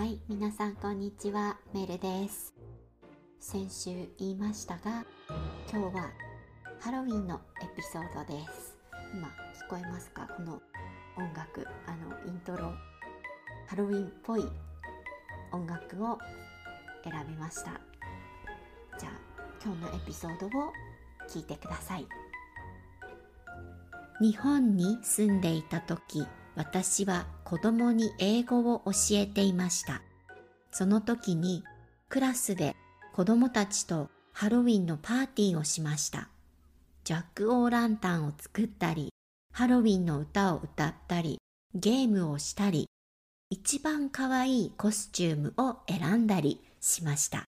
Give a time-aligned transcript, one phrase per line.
[0.00, 2.54] はい、皆さんこんにちは、メルです。
[3.38, 5.04] 先週言いましたが、
[5.70, 6.10] 今日は
[6.80, 8.78] ハロウィンのエピソードです。
[9.12, 10.26] 今聞こえますか？
[10.34, 10.62] この
[11.18, 12.72] 音楽、あのイントロ、
[13.66, 14.48] ハロウィンっぽい
[15.52, 16.16] 音楽を
[17.04, 17.72] 選びました。
[18.98, 19.12] じゃあ、
[19.62, 20.50] 今日のエピソードを
[21.28, 22.06] 聞いてください。
[24.22, 26.26] 日本に住んでいた時、
[26.56, 30.02] 私は子供に英語を教えていました。
[30.72, 31.64] その時に
[32.08, 32.76] クラスで
[33.12, 36.28] 子供たちとハロウィンのパーティーをしました。
[37.04, 39.12] ジャック・オー・ランタンを作ったり、
[39.52, 41.38] ハロウィンの歌を歌ったり、
[41.74, 42.86] ゲームをしたり、
[43.50, 47.44] 一番可愛いコスチュームを選んだりしました。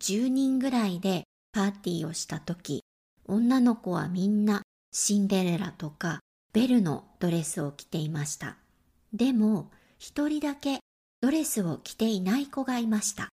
[0.00, 2.82] 10人ぐらいでパーティーをした時、
[3.26, 6.20] 女の子はみんなシンデレラとか
[6.54, 8.56] ベルのドレスを着ていました。
[9.12, 10.78] でも、一人だけ
[11.20, 13.28] ドレスを着ていない子がいました。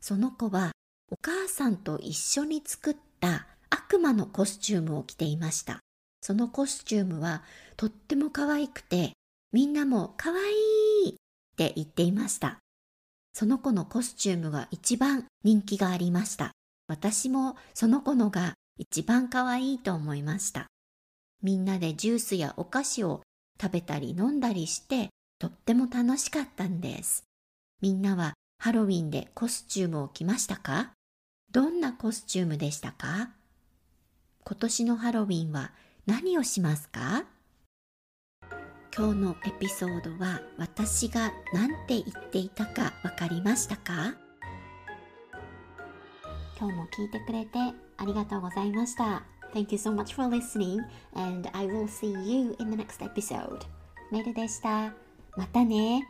[0.00, 0.70] その子は
[1.10, 5.80] お母さんと一緒に作った悪魔のコスチュームを着ていました。
[6.20, 7.42] そのコスチュームは
[7.76, 9.14] とっても可愛くて、
[9.52, 10.52] みんなも可愛
[11.06, 11.14] いっ
[11.56, 12.58] て言っていました。
[13.34, 16.52] その子のコスチュームが一番人気がありました。
[16.86, 20.68] 私もその子のが一番可愛いと思いました。
[21.42, 23.22] みんなでジュースやお菓子を
[23.60, 27.24] 食べたり飲んだりしてとっても楽しかったんです。
[27.80, 30.92] みんなはハロウィンでコスチュームを着ましたか？
[31.50, 33.30] どんなコスチュームでしたか？
[34.44, 35.72] 今年のハロウィンは
[36.06, 37.24] 何をしますか？
[38.96, 44.14] 今日のエピソードは私が何て言っていたかわかりましたか？
[46.56, 47.58] 今日も聞いてくれて
[47.96, 49.24] ありがとうございました。
[49.53, 50.83] Thank you so much for listening
[51.13, 53.65] and I will see you in the next episode.
[54.11, 54.93] メルでした。
[55.35, 56.07] またね。